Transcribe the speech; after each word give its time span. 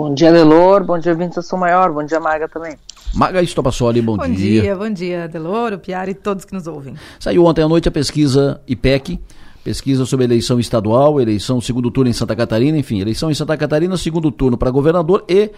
Bom 0.00 0.14
dia, 0.14 0.32
Delor. 0.32 0.82
Bom 0.82 0.98
dia, 0.98 1.14
Vinci 1.14 1.42
Sou 1.42 1.58
Maior. 1.58 1.92
Bom 1.92 2.02
dia, 2.02 2.18
Maga 2.18 2.48
também. 2.48 2.74
Maga 3.12 3.42
Estopassoli, 3.42 4.00
bom, 4.00 4.16
bom 4.16 4.26
dia. 4.30 4.62
Bom 4.62 4.64
dia, 4.64 4.76
bom 4.76 4.90
dia, 4.90 5.28
Delor, 5.28 5.76
Piara 5.76 6.10
e 6.10 6.14
todos 6.14 6.46
que 6.46 6.54
nos 6.54 6.66
ouvem. 6.66 6.94
Saiu 7.18 7.44
ontem 7.44 7.62
à 7.62 7.68
noite 7.68 7.86
a 7.86 7.92
pesquisa 7.92 8.62
IPEC, 8.66 9.20
pesquisa 9.62 10.06
sobre 10.06 10.24
eleição 10.24 10.58
estadual, 10.58 11.20
eleição 11.20 11.60
segundo 11.60 11.90
turno 11.90 12.08
em 12.08 12.14
Santa 12.14 12.34
Catarina, 12.34 12.78
enfim, 12.78 12.98
eleição 12.98 13.30
em 13.30 13.34
Santa 13.34 13.54
Catarina, 13.58 13.94
segundo 13.98 14.30
turno 14.30 14.56
para 14.56 14.70
governador 14.70 15.22
e 15.28 15.50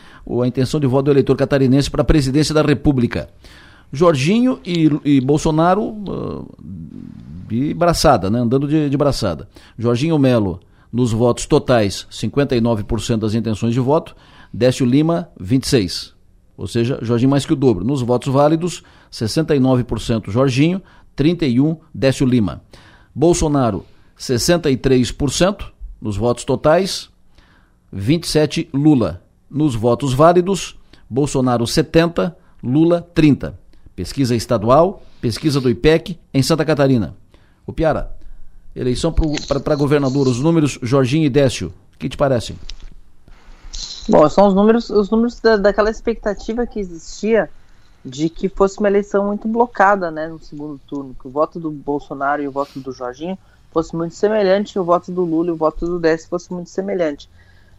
a 0.43 0.47
intenção 0.49 0.81
de 0.81 0.89
voto 0.89 1.05
do 1.05 1.11
eleitor 1.13 1.37
catarinense 1.37 1.89
para 1.89 2.03
a 2.03 2.05
presidência 2.05 2.53
da 2.53 2.63
República. 2.63 3.29
Jorginho 3.93 4.59
e, 4.67 4.91
e 5.05 5.21
Bolsonaro 5.21 5.83
uh, 5.83 6.49
de 7.49 7.73
braçada, 7.75 8.29
né? 8.29 8.41
andando 8.41 8.67
de, 8.67 8.91
de 8.91 8.97
braçada. 8.97 9.49
Jorginho 9.79 10.19
Melo, 10.19 10.59
nos 10.93 11.13
votos 11.13 11.47
totais, 11.47 12.07
59% 12.11 13.17
das 13.17 13.35
intenções 13.35 13.73
de 13.73 13.81
voto, 13.81 14.15
Décio 14.53 14.85
Lima, 14.85 15.31
26%. 15.41 16.13
Ou 16.55 16.67
seja, 16.67 16.99
Jorginho 17.01 17.31
mais 17.31 17.47
que 17.47 17.55
o 17.55 17.57
dobro. 17.57 17.83
Nos 17.83 18.03
votos 18.03 18.33
válidos, 18.33 18.83
69% 19.11 20.31
Jorginho, 20.31 20.83
31% 21.17 21.79
Décio 21.95 22.27
Lima. 22.27 22.63
Bolsonaro, 23.15 23.87
63% 24.19 25.65
nos 26.01 26.17
votos 26.17 26.45
totais, 26.45 27.09
27% 27.95 28.69
Lula. 28.75 29.23
Nos 29.51 29.75
votos 29.75 30.13
válidos, 30.13 30.79
Bolsonaro 31.09 31.65
70%, 31.65 32.35
Lula 32.63 33.07
30%. 33.15 33.55
Pesquisa 33.95 34.35
estadual, 34.35 35.03
pesquisa 35.21 35.61
do 35.61 35.69
IPEC 35.69 36.19
em 36.33 36.43
Santa 36.43 36.65
Catarina. 36.65 37.15
O 37.67 37.73
Piara, 37.73 38.17
eleição 38.75 39.13
para 39.13 39.75
governador, 39.77 40.27
os 40.27 40.41
números 40.41 40.79
Jorginho 40.83 41.27
e 41.27 41.31
Décio, 41.31 41.73
o 41.95 41.99
que 41.99 42.09
te 42.09 42.17
parecem? 42.17 42.57
Bom, 44.09 44.29
são 44.29 44.49
os 44.49 44.55
números, 44.55 44.91
os 44.91 45.11
números 45.11 45.39
da, 45.41 45.57
daquela 45.57 45.91
expectativa 45.91 46.67
que 46.67 46.81
existia 46.81 47.49
de 48.05 48.29
que 48.29 48.49
fosse 48.49 48.79
uma 48.79 48.89
eleição 48.89 49.27
muito 49.27 49.47
blocada, 49.47 50.11
né, 50.11 50.27
no 50.27 50.41
segundo 50.41 50.81
turno, 50.87 51.15
que 51.19 51.29
o 51.29 51.31
voto 51.31 51.61
do 51.61 51.71
Bolsonaro 51.71 52.43
e 52.43 52.49
o 52.49 52.53
voto 52.53 52.81
do 52.81 52.93
Jorginho 52.93 53.39
fosse 53.71 53.95
muito 53.95 54.15
semelhante, 54.15 54.75
e 54.75 54.79
o 54.79 54.85
voto 54.85 55.13
do 55.13 55.23
Lula 55.23 55.49
e 55.49 55.53
o 55.53 55.57
voto 55.57 55.87
do 55.87 56.01
Décio 56.01 56.29
fosse 56.29 56.53
muito 56.53 56.69
semelhante. 56.69 57.29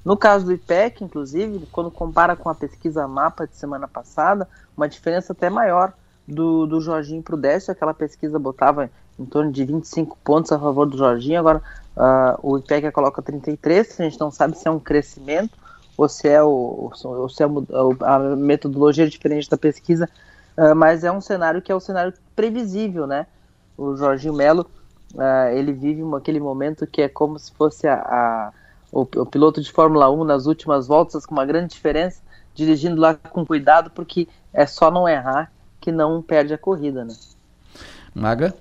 No 0.03 0.17
caso 0.17 0.45
do 0.45 0.53
IPEC, 0.53 1.03
inclusive, 1.03 1.67
quando 1.72 1.91
compara 1.91 2.35
com 2.35 2.50
a 2.50 2.55
pesquisa 2.55 3.07
Mapa 3.07 3.45
de 3.45 3.55
semana 3.55 3.88
passada, 3.88 4.47
uma 4.75 4.88
diferença 4.88 5.33
até 5.33 5.50
maior 5.50 5.94
do, 6.28 6.66
do 6.66 6.81
Jorginho 6.81 7.22
para 7.22 7.35
o 7.35 7.38
Décio, 7.38 7.72
aquela 7.72 7.94
pesquisa 7.94 8.39
botava 8.39 8.89
em 9.19 9.25
torno 9.25 9.52
de 9.52 9.64
25 9.64 10.17
pontos 10.23 10.52
a 10.52 10.59
favor 10.59 10.86
do 10.86 10.97
Jorginho, 10.97 11.39
agora 11.39 11.61
uh, 11.95 12.39
o 12.42 12.58
IPEC 12.58 12.92
coloca 12.92 13.22
33, 13.22 14.00
a 14.00 14.03
gente 14.03 14.19
não 14.19 14.31
sabe 14.31 14.58
se 14.58 14.67
é 14.67 14.72
um 14.72 14.80
crescimento 14.80 15.58
ou 15.95 16.09
se 16.09 16.28
é, 16.28 16.42
o, 16.42 16.92
ou 17.03 17.30
se 17.30 17.44
é 17.44 17.45
a 17.45 18.19
metodologia 18.36 19.08
diferente 19.08 19.50
da 19.50 19.58
pesquisa, 19.58 20.09
uh, 20.58 20.75
mas 20.75 21.03
é 21.03 21.11
um 21.11 21.22
cenário 21.22 21.61
que 21.61 21.72
é 21.72 21.75
um 21.75 21.80
cenário 21.80 22.14
previsível, 22.36 23.06
né? 23.06 23.28
O 23.78 23.95
Jorginho 23.95 24.34
Melo, 24.34 24.69
uh, 25.14 25.50
ele 25.53 25.72
vive 25.72 26.02
aquele 26.16 26.39
momento 26.39 26.88
que 26.88 27.02
é 27.02 27.09
como 27.09 27.38
se 27.38 27.52
fosse 27.52 27.88
a, 27.88 27.95
a 27.95 28.53
o, 28.91 29.02
o, 29.02 29.25
piloto 29.25 29.59
de 29.59 29.72
Fórmula 29.72 30.09
1 30.11 30.23
nas 30.23 30.45
últimas 30.45 30.88
voltas, 30.88 31.25
com 31.25 31.34
uma 31.34 31.45
grande 31.45 31.73
diferença, 31.73 32.22
dirigindo 32.53 33.02
lá 33.02 33.16
com 33.16 33.44
cuidado, 33.44 33.89
porque 33.89 34.28
é 34.53 34.67
só 34.67 34.91
não 34.91 35.09
errar 35.09 35.52
que 35.81 35.91
não 35.91 36.22
perde 36.22 36.53
a 36.53 36.58
corrida, 36.58 37.03
né? 37.03 37.14
Maga? 38.14 38.53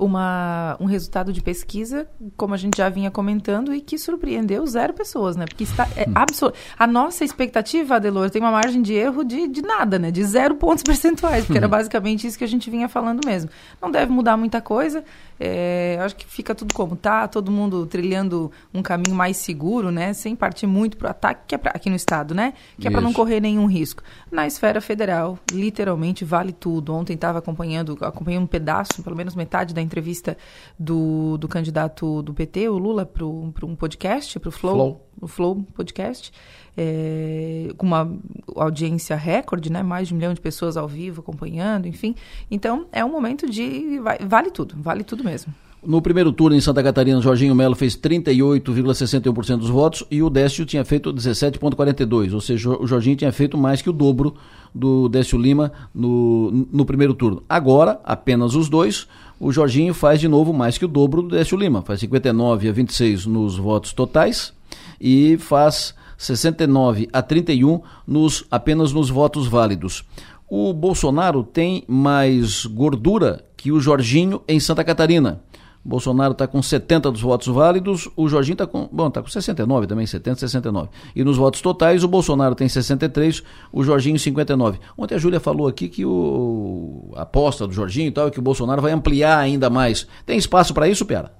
Uma, 0.00 0.76
um 0.80 0.86
resultado 0.86 1.32
de 1.32 1.42
pesquisa, 1.42 2.08
como 2.36 2.54
a 2.54 2.56
gente 2.56 2.78
já 2.78 2.88
vinha 2.88 3.10
comentando, 3.10 3.74
e 3.74 3.80
que 3.82 3.98
surpreendeu 3.98 4.66
zero 4.66 4.94
pessoas, 4.94 5.36
né? 5.36 5.44
Porque 5.44 5.64
está 5.64 5.86
é, 5.94 6.08
hum. 6.08 6.52
a 6.78 6.86
nossa 6.86 7.22
expectativa, 7.22 7.96
Adelor, 7.96 8.30
tem 8.30 8.40
uma 8.40 8.50
margem 8.50 8.80
de 8.80 8.94
erro 8.94 9.22
de, 9.22 9.46
de 9.46 9.60
nada, 9.60 9.98
né? 9.98 10.10
De 10.10 10.24
zero 10.24 10.54
pontos 10.54 10.82
percentuais, 10.84 11.44
porque 11.44 11.58
era 11.58 11.66
hum. 11.66 11.70
basicamente 11.70 12.26
isso 12.26 12.38
que 12.38 12.44
a 12.44 12.48
gente 12.48 12.70
vinha 12.70 12.88
falando 12.88 13.20
mesmo. 13.26 13.50
Não 13.80 13.90
deve 13.90 14.10
mudar 14.10 14.38
muita 14.38 14.60
coisa. 14.62 15.04
É, 15.42 15.98
acho 16.02 16.14
que 16.16 16.26
fica 16.26 16.54
tudo 16.54 16.74
como 16.74 16.94
tá, 16.94 17.26
todo 17.26 17.50
mundo 17.50 17.86
trilhando 17.86 18.52
um 18.74 18.82
caminho 18.82 19.16
mais 19.16 19.38
seguro, 19.38 19.90
né? 19.90 20.12
Sem 20.12 20.36
partir 20.36 20.66
muito 20.66 20.98
para 20.98 21.08
o 21.08 21.10
ataque, 21.10 21.40
que 21.48 21.54
é 21.54 21.58
pra, 21.58 21.72
aqui 21.74 21.88
no 21.88 21.96
estado, 21.96 22.34
né? 22.34 22.52
Que 22.78 22.86
é 22.86 22.90
para 22.90 23.00
não 23.00 23.10
correr 23.10 23.40
nenhum 23.40 23.64
risco. 23.64 24.02
Na 24.30 24.46
esfera 24.46 24.82
federal, 24.82 25.38
literalmente 25.50 26.26
vale 26.26 26.52
tudo. 26.52 26.92
Ontem 26.92 27.14
estava 27.14 27.38
acompanhando, 27.38 27.96
acompanhei 28.02 28.38
um 28.38 28.46
pedaço, 28.46 29.02
pelo 29.02 29.16
menos 29.16 29.34
metade 29.34 29.72
da 29.72 29.80
entrevista 29.80 30.36
do, 30.78 31.38
do 31.38 31.48
candidato 31.48 32.20
do 32.20 32.34
PT, 32.34 32.68
o 32.68 32.76
Lula, 32.76 33.06
para 33.06 33.24
um 33.24 33.74
podcast, 33.74 34.38
para 34.38 34.48
o 34.50 34.52
Flow, 34.52 34.74
Flow. 34.74 35.09
O 35.20 35.26
Flow 35.26 35.66
Podcast, 35.74 36.32
é, 36.76 37.68
com 37.76 37.86
uma 37.86 38.10
audiência 38.56 39.16
recorde, 39.16 39.70
né? 39.70 39.82
Mais 39.82 40.08
de 40.08 40.14
um 40.14 40.16
milhão 40.16 40.34
de 40.34 40.40
pessoas 40.40 40.76
ao 40.76 40.88
vivo 40.88 41.20
acompanhando, 41.20 41.86
enfim. 41.86 42.14
Então, 42.50 42.86
é 42.92 43.04
um 43.04 43.10
momento 43.10 43.48
de... 43.48 44.00
Vale 44.26 44.50
tudo, 44.50 44.74
vale 44.78 45.04
tudo 45.04 45.24
mesmo. 45.24 45.52
No 45.82 46.02
primeiro 46.02 46.30
turno 46.30 46.54
em 46.54 46.60
Santa 46.60 46.82
Catarina, 46.82 47.22
Jorginho 47.22 47.54
Melo 47.54 47.74
fez 47.74 47.96
38,61% 47.96 49.56
dos 49.56 49.70
votos 49.70 50.04
e 50.10 50.22
o 50.22 50.28
Décio 50.28 50.66
tinha 50.66 50.84
feito 50.84 51.12
17,42%, 51.12 52.34
ou 52.34 52.40
seja, 52.40 52.68
o 52.68 52.86
Jorginho 52.86 53.16
tinha 53.16 53.32
feito 53.32 53.56
mais 53.56 53.80
que 53.80 53.88
o 53.88 53.92
dobro 53.92 54.34
do 54.74 55.08
Décio 55.08 55.38
Lima 55.38 55.72
no, 55.94 56.66
no 56.70 56.84
primeiro 56.84 57.14
turno. 57.14 57.42
Agora, 57.48 57.98
apenas 58.04 58.54
os 58.54 58.68
dois, 58.68 59.08
o 59.38 59.50
Jorginho 59.50 59.94
faz 59.94 60.20
de 60.20 60.28
novo 60.28 60.52
mais 60.52 60.76
que 60.76 60.84
o 60.84 60.88
dobro 60.88 61.22
do 61.22 61.28
Décio 61.30 61.56
Lima, 61.56 61.80
faz 61.80 62.00
59 62.00 62.68
a 62.68 62.72
26 62.72 63.24
nos 63.24 63.56
votos 63.56 63.94
totais 63.94 64.52
e 65.00 65.38
faz 65.38 65.94
69 66.18 67.08
a 67.12 67.22
31 67.22 67.80
nos, 68.06 68.44
apenas 68.50 68.92
nos 68.92 69.08
votos 69.08 69.46
válidos. 69.46 70.04
O 70.48 70.72
Bolsonaro 70.72 71.42
tem 71.42 71.84
mais 71.86 72.66
gordura 72.66 73.44
que 73.56 73.72
o 73.72 73.80
Jorginho 73.80 74.42
em 74.46 74.58
Santa 74.60 74.84
Catarina. 74.84 75.40
Bolsonaro 75.82 76.32
está 76.32 76.46
com 76.46 76.60
70 76.60 77.10
dos 77.10 77.22
votos 77.22 77.46
válidos, 77.48 78.08
o 78.14 78.28
Jorginho 78.28 78.54
está 78.54 78.66
com, 78.66 78.86
bom, 78.92 79.10
tá 79.10 79.22
com 79.22 79.28
69 79.28 79.86
também, 79.86 80.06
70, 80.06 80.40
69. 80.40 80.90
E 81.16 81.24
nos 81.24 81.38
votos 81.38 81.62
totais, 81.62 82.04
o 82.04 82.08
Bolsonaro 82.08 82.54
tem 82.54 82.68
63, 82.68 83.42
o 83.72 83.82
Jorginho 83.82 84.18
59. 84.18 84.78
Ontem 84.98 85.14
a 85.14 85.18
Júlia 85.18 85.40
falou 85.40 85.66
aqui 85.66 85.88
que 85.88 86.04
o, 86.04 87.12
a 87.16 87.22
aposta 87.22 87.66
do 87.66 87.72
Jorginho 87.72 88.08
e 88.08 88.12
tal 88.12 88.28
é 88.28 88.30
que 88.30 88.38
o 88.38 88.42
Bolsonaro 88.42 88.82
vai 88.82 88.92
ampliar 88.92 89.38
ainda 89.38 89.70
mais. 89.70 90.06
Tem 90.26 90.36
espaço 90.36 90.74
para 90.74 90.86
isso, 90.86 91.06
Pera? 91.06 91.39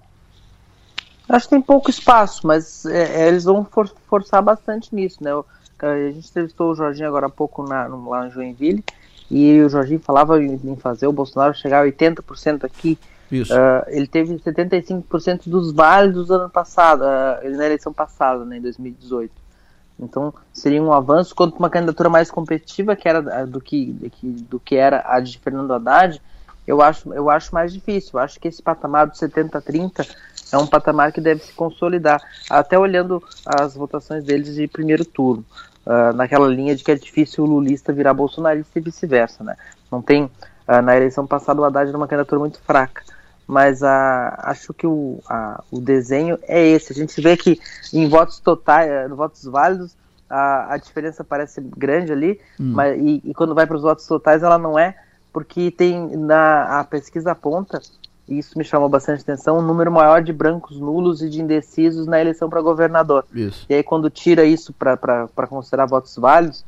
Acho 1.30 1.46
que 1.46 1.50
tem 1.50 1.62
pouco 1.62 1.90
espaço, 1.90 2.46
mas 2.46 2.84
é, 2.86 3.22
é 3.22 3.28
eles 3.28 3.44
vão 3.44 3.64
for, 3.64 3.88
forçar 4.08 4.42
bastante 4.42 4.94
nisso, 4.94 5.22
né? 5.22 5.30
A 5.78 6.10
gente 6.12 6.28
entrevistou 6.28 6.72
o 6.72 6.74
Jorginho 6.74 7.08
agora 7.08 7.26
há 7.26 7.30
pouco 7.30 7.62
na, 7.62 7.88
no, 7.88 8.10
lá 8.10 8.26
em 8.26 8.30
Joinville, 8.30 8.84
e 9.30 9.60
o 9.62 9.68
Jorginho 9.68 10.00
falava 10.00 10.42
em, 10.42 10.60
em 10.62 10.76
fazer 10.76 11.06
o 11.06 11.12
Bolsonaro 11.12 11.54
chegar 11.54 11.82
a 11.82 11.86
80% 11.86 12.64
aqui 12.64 12.98
isso. 13.30 13.54
Uh, 13.54 13.84
ele 13.86 14.06
teve 14.06 14.34
75% 14.34 15.42
dos 15.46 15.72
válidos 15.72 16.26
do 16.26 16.34
ano 16.34 16.50
passado, 16.50 17.02
uh, 17.02 17.56
na 17.56 17.66
eleição 17.66 17.92
passada, 17.92 18.44
né, 18.44 18.56
em 18.56 18.60
2018. 18.60 19.32
Então 20.00 20.34
seria 20.52 20.82
um 20.82 20.92
avanço 20.92 21.34
contra 21.34 21.58
uma 21.58 21.70
candidatura 21.70 22.08
mais 22.08 22.30
competitiva 22.30 22.96
que 22.96 23.08
era 23.08 23.46
do 23.46 23.60
que, 23.60 23.94
do 24.22 24.58
que 24.58 24.74
era 24.74 25.04
a 25.06 25.20
de 25.20 25.38
Fernando 25.38 25.72
Haddad. 25.72 26.20
Eu 26.66 26.80
acho, 26.80 27.12
eu 27.12 27.28
acho 27.28 27.54
mais 27.54 27.72
difícil. 27.72 28.12
Eu 28.14 28.20
acho 28.20 28.40
que 28.40 28.48
esse 28.48 28.62
patamar 28.62 29.06
do 29.06 29.12
70-30 29.12 30.08
é 30.52 30.58
um 30.58 30.66
patamar 30.66 31.12
que 31.12 31.20
deve 31.20 31.42
se 31.42 31.52
consolidar. 31.52 32.22
Até 32.48 32.78
olhando 32.78 33.22
as 33.44 33.74
votações 33.74 34.24
deles 34.24 34.54
de 34.54 34.66
primeiro 34.66 35.04
turno, 35.04 35.44
uh, 35.86 36.12
naquela 36.14 36.48
linha 36.48 36.74
de 36.74 36.84
que 36.84 36.92
é 36.92 36.94
difícil 36.94 37.44
o 37.44 37.46
lulista 37.46 37.92
virar 37.92 38.14
bolsonarista 38.14 38.78
e 38.78 38.82
vice-versa, 38.82 39.44
né? 39.44 39.56
Não 39.90 40.02
tem 40.02 40.30
na 40.84 40.96
eleição 40.96 41.26
passada 41.26 41.60
o 41.60 41.64
Haddad 41.64 41.88
era 41.88 41.98
uma 41.98 42.06
candidatura 42.06 42.38
muito 42.38 42.60
fraca 42.60 43.02
mas 43.50 43.82
a, 43.82 44.38
acho 44.44 44.72
que 44.72 44.86
o, 44.86 45.18
o 45.72 45.80
desenho 45.80 46.38
é 46.44 46.64
esse. 46.68 46.92
A 46.92 46.94
gente 46.94 47.20
vê 47.20 47.36
que 47.36 47.58
em 47.92 48.08
votos 48.08 48.38
totais, 48.38 48.88
eh, 48.88 49.08
votos 49.08 49.42
válidos, 49.42 49.96
a, 50.28 50.74
a 50.74 50.76
diferença 50.76 51.24
parece 51.24 51.60
grande 51.60 52.12
ali, 52.12 52.40
hum. 52.60 52.72
mas, 52.72 52.96
e, 52.96 53.20
e, 53.24 53.34
quando 53.34 53.52
vai 53.52 53.66
para 53.66 53.76
os 53.76 53.82
votos 53.82 54.06
totais 54.06 54.44
ela 54.44 54.56
não 54.56 54.78
é, 54.78 54.94
porque 55.32 55.72
tem 55.72 56.16
na 56.16 56.78
a 56.78 56.84
pesquisa 56.84 57.32
aponta, 57.32 57.82
isso 58.38 58.56
me 58.56 58.64
chamou 58.64 58.88
bastante 58.88 59.22
atenção, 59.22 59.58
um 59.58 59.62
número 59.62 59.90
maior 59.90 60.22
de 60.22 60.32
brancos 60.32 60.78
nulos 60.78 61.22
e 61.22 61.28
de 61.28 61.40
indecisos 61.40 62.06
na 62.06 62.20
eleição 62.20 62.48
para 62.48 62.60
governador. 62.60 63.24
Isso. 63.34 63.66
E 63.68 63.74
aí 63.74 63.82
quando 63.82 64.08
tira 64.08 64.44
isso 64.44 64.72
para 64.72 65.46
considerar 65.48 65.86
votos 65.86 66.16
válidos, 66.16 66.60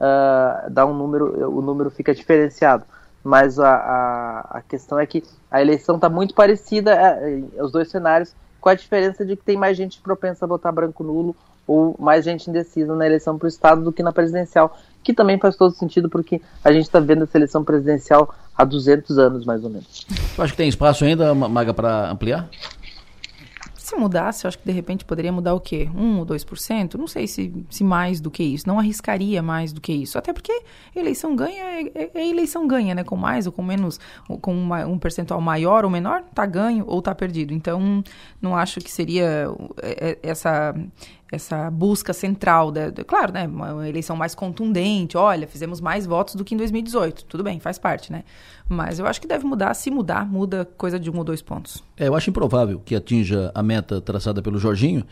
uh, 0.00 0.70
dá 0.70 0.86
um 0.86 0.94
número, 0.94 1.50
o 1.50 1.60
número 1.60 1.90
fica 1.90 2.14
diferenciado 2.14 2.84
mas 3.22 3.58
a, 3.58 3.74
a, 3.74 4.40
a 4.58 4.62
questão 4.62 4.98
é 4.98 5.06
que 5.06 5.22
a 5.50 5.60
eleição 5.60 5.96
está 5.96 6.08
muito 6.08 6.34
parecida, 6.34 6.92
é, 6.92 7.42
os 7.62 7.70
dois 7.70 7.90
cenários, 7.90 8.34
com 8.60 8.68
a 8.68 8.74
diferença 8.74 9.24
de 9.24 9.36
que 9.36 9.44
tem 9.44 9.56
mais 9.56 9.76
gente 9.76 10.00
propensa 10.00 10.44
a 10.44 10.48
votar 10.48 10.72
branco 10.72 11.02
nulo 11.02 11.36
ou 11.70 11.94
mais 12.00 12.24
gente 12.24 12.50
indecisa 12.50 12.96
na 12.96 13.06
eleição 13.06 13.38
para 13.38 13.46
o 13.46 13.48
Estado 13.48 13.84
do 13.84 13.92
que 13.92 14.02
na 14.02 14.10
presidencial, 14.10 14.76
que 15.04 15.14
também 15.14 15.38
faz 15.38 15.54
todo 15.54 15.72
sentido 15.72 16.10
porque 16.10 16.42
a 16.64 16.72
gente 16.72 16.82
está 16.82 16.98
vendo 16.98 17.22
essa 17.22 17.38
eleição 17.38 17.62
presidencial 17.62 18.34
há 18.56 18.64
200 18.64 19.16
anos, 19.18 19.44
mais 19.44 19.62
ou 19.62 19.70
menos. 19.70 20.04
Tu 20.34 20.42
acha 20.42 20.50
que 20.50 20.56
tem 20.56 20.68
espaço 20.68 21.04
ainda, 21.04 21.32
Maga, 21.32 21.72
para 21.72 22.10
ampliar? 22.10 22.50
Se 23.76 23.96
mudasse, 23.96 24.44
eu 24.44 24.48
acho 24.48 24.58
que 24.58 24.64
de 24.64 24.72
repente 24.72 25.04
poderia 25.04 25.32
mudar 25.32 25.52
o 25.54 25.58
quê? 25.60 25.88
1 25.94 26.18
ou 26.18 26.26
2%? 26.26 26.94
Não 26.94 27.08
sei 27.08 27.26
se, 27.26 27.52
se 27.68 27.82
mais 27.82 28.20
do 28.20 28.30
que 28.30 28.42
isso. 28.42 28.68
Não 28.68 28.78
arriscaria 28.78 29.42
mais 29.42 29.72
do 29.72 29.80
que 29.80 29.92
isso. 29.92 30.16
Até 30.16 30.32
porque 30.32 30.62
eleição 30.94 31.34
ganha 31.34 31.64
é, 31.64 31.92
é, 31.94 32.10
é 32.14 32.28
eleição 32.28 32.68
ganha, 32.68 32.94
né? 32.94 33.02
Com 33.02 33.16
mais 33.16 33.46
ou 33.46 33.52
com 33.52 33.64
menos, 33.64 33.98
ou 34.28 34.38
com 34.38 34.54
uma, 34.54 34.86
um 34.86 34.96
percentual 34.96 35.40
maior 35.40 35.84
ou 35.84 35.90
menor, 35.90 36.22
tá 36.32 36.46
ganho 36.46 36.84
ou 36.86 37.02
tá 37.02 37.12
perdido. 37.16 37.52
Então, 37.52 38.04
não 38.40 38.56
acho 38.56 38.78
que 38.78 38.90
seria 38.92 39.48
é, 39.82 40.10
é, 40.10 40.18
essa 40.22 40.72
essa 41.30 41.70
busca 41.70 42.12
central, 42.12 42.70
da, 42.70 42.90
da, 42.90 43.04
claro, 43.04 43.32
né, 43.32 43.46
uma 43.46 43.88
eleição 43.88 44.16
mais 44.16 44.34
contundente, 44.34 45.16
olha, 45.16 45.46
fizemos 45.46 45.80
mais 45.80 46.06
votos 46.06 46.34
do 46.34 46.44
que 46.44 46.54
em 46.54 46.58
2018, 46.58 47.24
tudo 47.24 47.44
bem, 47.44 47.60
faz 47.60 47.78
parte, 47.78 48.10
né, 48.10 48.24
mas 48.68 48.98
eu 48.98 49.06
acho 49.06 49.20
que 49.20 49.26
deve 49.26 49.44
mudar, 49.44 49.74
se 49.74 49.90
mudar, 49.90 50.26
muda 50.26 50.64
coisa 50.76 50.98
de 50.98 51.10
um 51.10 51.18
ou 51.18 51.24
dois 51.24 51.40
pontos. 51.40 51.82
É, 51.96 52.08
eu 52.08 52.14
acho 52.14 52.30
improvável 52.30 52.80
que 52.84 52.96
atinja 52.96 53.52
a 53.54 53.62
meta 53.62 54.00
traçada 54.00 54.42
pelo 54.42 54.58
Jorginho, 54.58 55.04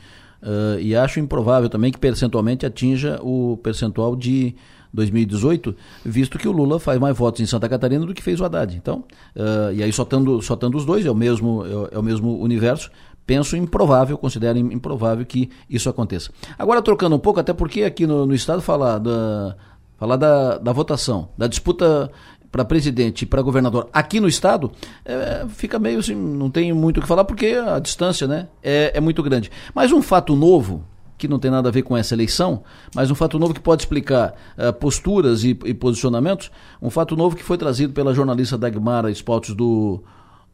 uh, 0.42 0.80
e 0.80 0.96
acho 0.96 1.20
improvável 1.20 1.68
também 1.68 1.92
que 1.92 1.98
percentualmente 1.98 2.66
atinja 2.66 3.20
o 3.22 3.56
percentual 3.62 4.16
de 4.16 4.54
2018, 4.92 5.74
visto 6.04 6.38
que 6.38 6.48
o 6.48 6.52
Lula 6.52 6.80
faz 6.80 6.98
mais 6.98 7.16
votos 7.16 7.40
em 7.40 7.46
Santa 7.46 7.68
Catarina 7.68 8.06
do 8.06 8.14
que 8.14 8.22
fez 8.22 8.40
o 8.40 8.44
Haddad. 8.44 8.76
Então, 8.76 9.04
uh, 9.36 9.72
e 9.72 9.82
aí 9.82 9.92
só 9.92 10.04
tendo, 10.04 10.40
só 10.42 10.56
tendo 10.56 10.76
os 10.76 10.84
dois, 10.84 11.04
é 11.04 11.10
o 11.10 11.14
mesmo, 11.14 11.64
é, 11.64 11.96
é 11.96 11.98
o 11.98 12.02
mesmo 12.02 12.38
universo, 12.40 12.90
penso 13.28 13.58
improvável, 13.58 14.16
considero 14.16 14.58
improvável 14.58 15.26
que 15.26 15.50
isso 15.68 15.90
aconteça. 15.90 16.30
Agora, 16.58 16.80
trocando 16.80 17.14
um 17.14 17.18
pouco, 17.18 17.38
até 17.38 17.52
porque 17.52 17.82
aqui 17.82 18.06
no, 18.06 18.24
no 18.24 18.34
Estado 18.34 18.62
falar 18.62 18.96
da, 18.96 19.54
falar 19.98 20.16
da, 20.16 20.56
da 20.56 20.72
votação, 20.72 21.28
da 21.36 21.46
disputa 21.46 22.10
para 22.50 22.64
presidente 22.64 23.22
e 23.22 23.26
para 23.26 23.42
governador 23.42 23.90
aqui 23.92 24.18
no 24.18 24.26
estado, 24.26 24.72
é, 25.04 25.44
fica 25.50 25.78
meio 25.78 25.98
assim, 25.98 26.14
não 26.14 26.50
tem 26.50 26.72
muito 26.72 26.96
o 26.96 27.02
que 27.02 27.06
falar 27.06 27.22
porque 27.26 27.48
a 27.48 27.78
distância 27.78 28.26
né, 28.26 28.48
é, 28.62 28.92
é 28.94 29.00
muito 29.00 29.22
grande. 29.22 29.50
Mas 29.74 29.92
um 29.92 30.00
fato 30.00 30.34
novo, 30.34 30.82
que 31.18 31.28
não 31.28 31.38
tem 31.38 31.50
nada 31.50 31.68
a 31.68 31.72
ver 31.72 31.82
com 31.82 31.94
essa 31.94 32.14
eleição, 32.14 32.62
mas 32.94 33.10
um 33.10 33.14
fato 33.14 33.38
novo 33.38 33.52
que 33.52 33.60
pode 33.60 33.82
explicar 33.82 34.34
uh, 34.56 34.72
posturas 34.72 35.44
e, 35.44 35.50
e, 35.66 35.74
posicionamentos, 35.74 36.50
um 36.80 36.88
fato 36.88 37.14
novo 37.14 37.36
que 37.36 37.42
foi 37.44 37.58
trazido 37.58 37.92
pela 37.92 38.14
jornalista 38.14 38.56
Dagmara 38.56 39.12
Spouts 39.12 39.54
do, 39.54 40.02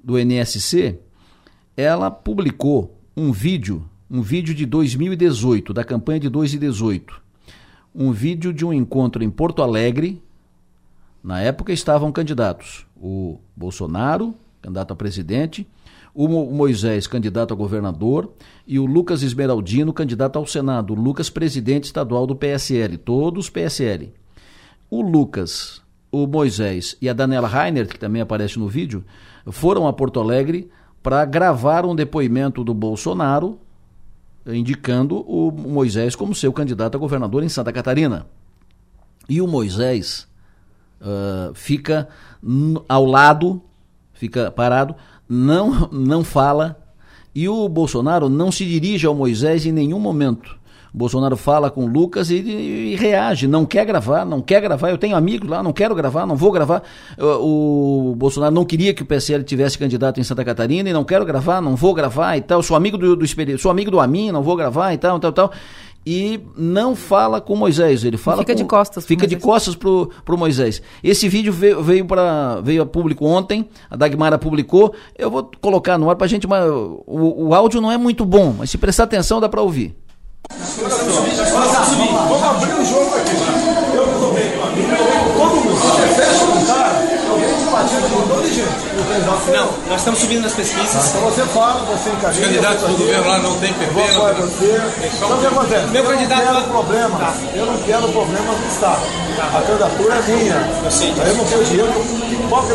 do 0.03 0.19
NSC, 0.19 0.99
ela 1.77 2.11
publicou 2.11 2.97
um 3.17 3.33
vídeo, 3.33 3.85
um 4.11 4.23
vídeo 4.23 4.55
de 4.55 4.65
2018, 4.67 5.73
da 5.73 5.85
campanha 5.85 6.21
de 6.21 6.29
2018. 6.29 7.21
Um 7.95 8.13
vídeo 8.13 8.53
de 8.53 8.65
um 8.65 8.73
encontro 8.73 9.23
em 9.23 9.31
Porto 9.31 9.63
Alegre. 9.63 10.23
Na 11.23 11.41
época 11.41 11.73
estavam 11.73 12.13
candidatos 12.13 12.87
o 12.97 13.39
Bolsonaro, 13.57 14.35
candidato 14.63 14.93
a 14.93 14.97
presidente, 14.97 15.67
o 16.15 16.29
Moisés, 16.29 17.07
candidato 17.07 17.53
a 17.53 17.57
governador, 17.57 18.33
e 18.67 18.79
o 18.79 18.87
Lucas 18.87 19.23
Esmeraldino, 19.23 19.93
candidato 19.93 20.39
ao 20.39 20.47
Senado, 20.47 20.93
o 20.93 20.97
Lucas, 20.97 21.29
presidente 21.29 21.85
estadual 21.85 22.27
do 22.27 22.37
PSL, 22.37 22.97
todos 22.99 23.51
PSL. 23.51 24.13
O 24.89 25.03
Lucas, 25.03 25.83
o 26.13 26.27
Moisés 26.27 26.97
e 27.03 27.09
a 27.09 27.13
Daniela 27.13 27.49
Reiner, 27.49 27.89
que 27.89 27.99
também 27.99 28.23
aparece 28.23 28.59
no 28.59 28.69
vídeo, 28.69 29.05
foram 29.47 29.89
a 29.89 29.93
Porto 29.93 30.21
Alegre 30.21 30.71
para 31.05 31.23
gravar 31.27 31.85
um 31.85 31.95
depoimento 31.95 32.65
do 32.65 32.73
Bolsonaro 32.73 33.61
indicando 34.47 35.21
o 35.21 35.53
Moisés 35.53 36.17
como 36.17 36.35
seu 36.35 36.51
candidato 36.51 36.97
a 36.97 36.99
governador 36.99 37.45
em 37.45 37.49
Santa 37.49 37.73
Catarina. 37.73 38.27
E 39.29 39.41
o 39.41 39.47
Moisés 39.47 40.27
uh, 41.01 41.55
fica 41.55 42.09
ao 42.89 43.05
lado, 43.05 43.63
fica 44.15 44.51
parado, 44.51 44.95
não, 45.29 45.89
não 45.93 46.25
fala, 46.25 46.83
e 47.35 47.49
o 47.49 47.69
Bolsonaro 47.69 48.31
não 48.31 48.51
se 48.51 48.65
dirige 48.65 49.07
ao 49.07 49.15
Moisés 49.15 49.67
em 49.67 49.73
nenhum 49.73 50.01
momento. 50.01 50.59
Bolsonaro 50.97 51.37
fala 51.37 51.73
com 51.73 51.85
o 51.85 51.87
Lucas 51.89 52.31
e, 52.31 52.37
e, 52.37 52.95
reage, 52.95 53.49
não 53.49 53.67
quer 53.67 53.85
gravar, 53.85 54.25
não 54.25 54.41
quer 54.41 54.61
gravar. 54.61 54.91
Eu 54.91 54.97
tenho 54.97 55.17
amigos 55.17 55.49
lá, 55.49 55.61
não 55.61 55.73
quero 55.73 55.93
gravar, 55.93 56.25
não 56.25 56.37
vou 56.37 56.53
gravar. 56.53 56.85
O, 57.19 58.13
o 58.13 58.15
Bolsonaro 58.15 58.55
não 58.55 58.65
queria 58.65 58.95
que 58.95 59.03
o 59.03 59.07
PSL 59.07 59.43
tivesse 59.43 59.77
candidato 59.77 60.21
em 60.21 60.23
Santa 60.23 60.45
Catarina 60.45 60.89
e 60.89 60.93
não 60.93 61.03
quero 61.03 61.25
gravar, 61.25 61.61
não 61.61 61.75
vou 61.75 61.93
gravar 61.95 62.37
e 62.37 62.41
tal. 62.41 62.63
Sou 62.63 62.77
amigo 62.77 62.97
do, 62.97 63.17
do 63.17 63.59
sou 63.59 63.73
amigo 63.73 63.91
do 63.91 63.99
Amin, 63.99 64.31
não 64.31 64.45
vou 64.45 64.55
gravar 64.55 64.95
e 64.95 64.99
tal, 64.99 65.19
tal, 65.19 65.33
tal 65.33 65.53
e 66.07 66.41
não 66.57 66.95
fala 66.95 67.41
com 67.41 67.57
Moisés, 67.57 68.05
ele 68.05 68.19
fala 68.19 68.43
fica 68.43 68.53
com, 68.53 68.59
de 68.59 68.65
costas, 68.65 69.07
fica 69.07 69.27
de 69.27 69.37
costas 69.37 69.75
pro, 69.75 70.11
pro 70.25 70.37
Moisés. 70.37 70.83
Esse 71.03 71.29
vídeo 71.29 71.53
veio 71.53 71.83
veio 71.83 72.05
para 72.05 72.61
veio 72.61 72.83
a 72.83 72.87
público 72.87 73.25
ontem, 73.25 73.69
a 73.91 73.97
Dagmara 73.97 74.39
publicou. 74.39 74.95
Eu 75.17 75.31
vou 75.31 75.51
colocar 75.61 75.97
no 75.97 76.11
ar 76.11 76.17
pra 76.17 76.27
gente, 76.27 76.47
mas 76.47 76.69
o, 76.69 77.47
o 77.47 77.55
áudio 77.55 77.81
não 77.81 77.91
é 77.91 77.97
muito 77.97 78.25
bom, 78.27 78.55
mas 78.59 78.71
se 78.71 78.77
prestar 78.77 79.05
atenção 79.05 79.41
dá 79.41 79.49
para 79.49 79.63
ouvir. 79.63 79.97
Vamos 80.85 82.45
abrir 82.45 82.75
o 82.75 82.85
jogo 82.85 83.15
aqui. 83.17 83.37
Eu 83.95 84.07
tô 84.21 84.31
bem. 84.33 84.53
Todo 85.37 85.55
mundo. 85.55 85.75
Você 85.75 86.07
fecha 86.15 86.47
com 86.47 86.59
o 86.59 86.67
cara, 86.67 87.03
eu 87.27 87.37
venho 87.39 87.57
de 87.59 87.65
partido 87.65 88.03
de 88.03 88.29
todo 88.29 88.47
jeito. 88.53 88.85
Não, 89.53 89.69
nós 89.89 90.01
estamos 90.01 90.21
subindo 90.21 90.43
nas 90.43 90.53
pesquisas. 90.53 91.09
Então 91.09 91.21
você 91.23 91.43
fala, 91.47 91.85
você 91.85 92.11
encaminha. 92.11 92.31
Os 92.31 92.39
candidatos 92.39 92.83
do 92.83 92.97
governo 92.97 93.29
lá 93.29 93.39
não 93.39 93.59
tem. 93.59 93.71
Não 93.73 93.79
tem 93.79 93.89
você. 94.35 94.83
Então 95.17 95.37
o 95.37 95.41
que 95.41 95.47
acontece? 95.47 95.87
Meu 95.89 96.05
candidato. 96.05 96.43
Eu 96.43 96.53
não 96.55 96.63
quero 96.63 96.69
problema. 96.69 97.19
Tá. 97.19 97.35
Eu 97.55 97.67
não 97.67 97.79
quero 97.79 98.09
problema 98.09 98.55
do 98.55 98.67
Estado. 98.67 99.03
Tá. 99.37 99.59
A 99.59 99.63
candidatura 99.63 100.15
é 100.15 100.23
minha. 100.23 100.69
Eu 100.85 100.91
sei 100.91 101.13
disso. 101.13 101.27
Eu 101.27 101.35
não 101.37 101.45
tenho 101.45 101.65
dinheiro. 101.65 101.93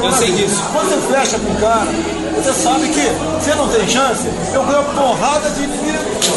Eu 0.03 0.11
sei 0.13 0.31
disso. 0.31 0.63
Quando 0.73 0.89
você 0.89 1.13
fecha 1.13 1.39
com 1.39 1.51
o 1.51 1.55
cara, 1.57 1.87
você 2.35 2.53
sabe 2.53 2.87
que 2.89 3.07
você 3.39 3.55
não 3.55 3.67
tem 3.67 3.87
chance, 3.87 4.27
eu 4.53 4.63
ganho 4.63 4.83
porrada 4.95 5.49
de. 5.51 5.67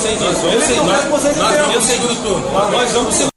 Eu 0.02 0.08
sei 0.08 0.16
disso. 0.16 0.46
Eu 0.46 0.60
sei, 0.60 0.76
nós, 0.78 1.08
nós, 1.08 1.75
eu 1.75 1.81
sei 1.81 1.99
disso. 1.99 2.43
Nós 2.52 2.93
vamos 2.93 3.14
ser 3.14 3.32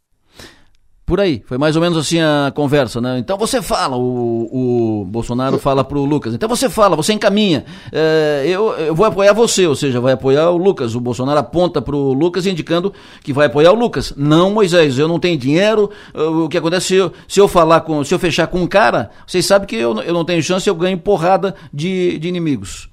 por 1.05 1.19
aí, 1.19 1.43
foi 1.45 1.59
mais 1.59 1.75
ou 1.75 1.81
menos 1.83 1.99
assim 1.99 2.19
a 2.19 2.51
conversa, 2.55 2.99
né? 2.99 3.19
Então 3.19 3.37
você 3.37 3.61
fala, 3.61 3.95
o, 3.95 5.01
o 5.01 5.05
Bolsonaro 5.05 5.59
fala 5.59 5.83
pro 5.83 6.03
Lucas, 6.03 6.33
então 6.33 6.49
você 6.49 6.67
fala, 6.67 6.95
você 6.95 7.13
encaminha, 7.13 7.63
é, 7.91 8.43
eu, 8.47 8.71
eu 8.71 8.95
vou 8.95 9.05
apoiar 9.05 9.31
você, 9.31 9.67
ou 9.67 9.75
seja, 9.75 10.01
vai 10.01 10.13
apoiar 10.13 10.49
o 10.49 10.57
Lucas. 10.57 10.95
O 10.95 10.99
Bolsonaro 10.99 11.39
aponta 11.39 11.79
pro 11.79 12.11
Lucas 12.11 12.47
indicando 12.47 12.91
que 13.23 13.31
vai 13.31 13.45
apoiar 13.45 13.71
o 13.71 13.75
Lucas. 13.75 14.15
Não, 14.17 14.49
Moisés, 14.49 14.97
eu 14.97 15.07
não 15.07 15.19
tenho 15.19 15.37
dinheiro, 15.37 15.91
o 16.11 16.49
que 16.49 16.57
acontece 16.57 16.87
se 16.87 16.95
eu, 16.95 17.13
se 17.27 17.39
eu 17.39 17.47
falar 17.47 17.81
com, 17.81 18.03
se 18.03 18.11
eu 18.11 18.17
fechar 18.17 18.47
com 18.47 18.61
um 18.61 18.67
cara, 18.67 19.11
vocês 19.27 19.45
sabem 19.45 19.67
que 19.67 19.75
eu, 19.75 20.01
eu 20.01 20.13
não 20.13 20.25
tenho 20.25 20.41
chance, 20.41 20.67
eu 20.67 20.73
ganho 20.73 20.97
porrada 20.97 21.53
de, 21.71 22.17
de 22.17 22.27
inimigos. 22.27 22.89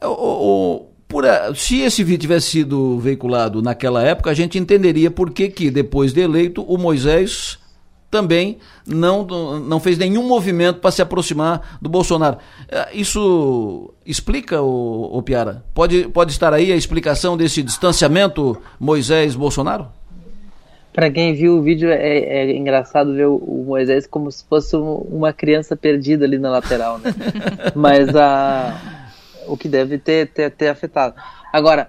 O, 0.00 0.06
o, 0.06 0.93
por, 1.08 1.24
se 1.54 1.80
esse 1.80 2.02
vídeo 2.02 2.22
tivesse 2.22 2.50
sido 2.50 2.98
veiculado 2.98 3.62
naquela 3.62 4.02
época, 4.02 4.30
a 4.30 4.34
gente 4.34 4.58
entenderia 4.58 5.10
por 5.10 5.30
que, 5.30 5.48
que 5.48 5.70
depois 5.70 6.12
de 6.12 6.20
eleito, 6.20 6.62
o 6.62 6.76
Moisés 6.76 7.58
também 8.14 8.58
não, 8.86 9.24
não 9.58 9.80
fez 9.80 9.98
nenhum 9.98 10.22
movimento 10.22 10.78
para 10.78 10.92
se 10.92 11.02
aproximar 11.02 11.78
do 11.82 11.88
Bolsonaro. 11.88 12.38
É, 12.68 12.88
isso 12.94 13.92
explica, 14.06 14.62
o, 14.62 15.18
o 15.18 15.20
Piara? 15.20 15.64
Pode, 15.74 16.08
pode 16.08 16.30
estar 16.30 16.54
aí 16.54 16.72
a 16.72 16.76
explicação 16.76 17.36
desse 17.36 17.60
distanciamento 17.60 18.56
Moisés-Bolsonaro? 18.78 19.88
Para 20.92 21.10
quem 21.10 21.34
viu 21.34 21.58
o 21.58 21.62
vídeo, 21.62 21.88
é, 21.90 22.18
é 22.18 22.56
engraçado 22.56 23.12
ver 23.12 23.26
o, 23.26 23.34
o, 23.34 23.64
Moisés 23.66 24.06
como 24.06 24.30
se 24.30 24.44
fosse 24.44 24.76
uma 24.76 25.32
criança 25.32 25.74
perdida 25.74 26.24
ali 26.24 26.38
na 26.38 26.52
lateral, 26.52 27.00
né? 27.00 27.12
Mas 27.74 28.14
a 28.14 29.03
o 29.46 29.56
que 29.56 29.68
deve 29.68 29.98
ter, 29.98 30.28
ter, 30.28 30.50
ter 30.50 30.68
afetado. 30.68 31.14
Agora, 31.52 31.88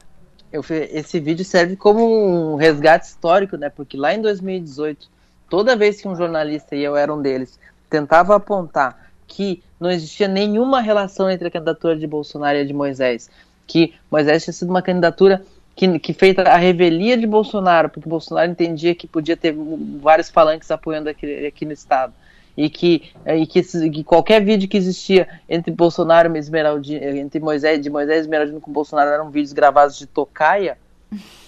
eu, 0.51 0.63
esse 0.69 1.19
vídeo 1.19 1.43
serve 1.43 1.75
como 1.75 2.53
um 2.53 2.55
resgate 2.55 3.07
histórico, 3.07 3.57
né? 3.57 3.69
Porque 3.69 3.97
lá 3.97 4.13
em 4.13 4.21
2018, 4.21 5.07
toda 5.49 5.75
vez 5.75 6.01
que 6.01 6.07
um 6.07 6.15
jornalista, 6.15 6.75
e 6.75 6.83
eu 6.83 6.95
era 6.95 7.13
um 7.13 7.21
deles, 7.21 7.59
tentava 7.89 8.35
apontar 8.35 9.09
que 9.27 9.63
não 9.79 9.89
existia 9.91 10.27
nenhuma 10.27 10.81
relação 10.81 11.29
entre 11.29 11.47
a 11.47 11.51
candidatura 11.51 11.95
de 11.97 12.07
Bolsonaro 12.07 12.57
e 12.57 12.61
a 12.61 12.65
de 12.65 12.73
Moisés, 12.73 13.29
que 13.67 13.93
Moisés 14.09 14.43
tinha 14.43 14.53
sido 14.53 14.69
uma 14.69 14.81
candidatura 14.81 15.43
que, 15.75 15.99
que 15.99 16.13
feita 16.13 16.43
a 16.43 16.57
revelia 16.57 17.17
de 17.17 17.27
Bolsonaro, 17.27 17.89
porque 17.89 18.07
Bolsonaro 18.07 18.49
entendia 18.49 18.95
que 18.95 19.07
podia 19.07 19.35
ter 19.35 19.53
vários 20.01 20.31
palanques 20.31 20.71
apoiando 20.71 21.09
aqui, 21.09 21.47
aqui 21.47 21.65
no 21.65 21.73
estado 21.73 22.13
e 22.57 22.69
que, 22.69 23.11
e 23.25 23.45
que, 23.45 23.61
que, 23.61 24.03
qualquer 24.03 24.43
vídeo 24.43 24.67
que 24.67 24.77
existia 24.77 25.27
entre 25.49 25.71
Bolsonaro 25.71 26.33
e 26.35 26.39
Esmeraldino, 26.39 27.03
entre 27.17 27.39
Moisés, 27.39 27.81
de 27.81 27.89
Moisés 27.89 28.19
e 28.19 28.21
Esmeraldino 28.21 28.61
com 28.61 28.71
Bolsonaro 28.71 29.09
eram 29.09 29.29
vídeos 29.29 29.51
gravados 29.51 29.97
de 29.97 30.05
tocaia, 30.05 30.77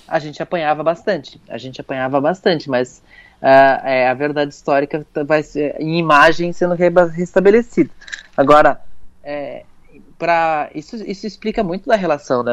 a 0.08 0.20
gente 0.20 0.42
apanhava 0.42 0.84
bastante. 0.84 1.40
A 1.50 1.58
gente 1.58 1.80
apanhava 1.80 2.20
bastante, 2.20 2.70
mas 2.70 3.02
uh, 3.42 3.86
é, 3.86 4.10
a 4.10 4.14
verdade 4.14 4.54
histórica 4.54 5.06
vai 5.26 5.44
ser 5.44 5.76
em 5.80 5.98
imagem 5.98 6.52
sendo 6.52 6.74
restabelecida. 6.74 7.90
Agora, 8.36 8.82
é, 9.24 9.64
para 10.18 10.70
isso, 10.76 10.96
isso 10.98 11.26
explica 11.26 11.64
muito 11.64 11.88
da 11.88 11.96
relação, 11.96 12.44
né? 12.44 12.52